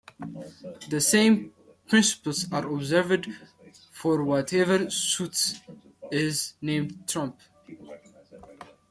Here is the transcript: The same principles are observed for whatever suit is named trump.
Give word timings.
The 0.89 0.99
same 0.99 1.53
principles 1.87 2.51
are 2.51 2.65
observed 2.65 3.27
for 3.91 4.23
whatever 4.23 4.89
suit 4.89 5.35
is 6.11 6.55
named 6.59 7.07
trump. 7.07 7.39